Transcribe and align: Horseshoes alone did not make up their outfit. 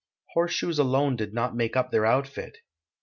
Horseshoes 0.33 0.79
alone 0.79 1.15
did 1.15 1.31
not 1.31 1.55
make 1.55 1.75
up 1.75 1.91
their 1.91 2.07
outfit. 2.07 2.57